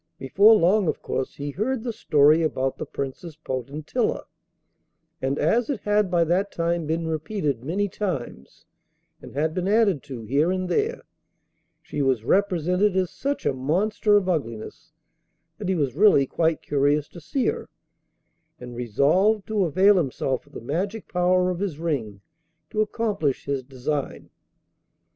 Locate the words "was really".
15.75-16.25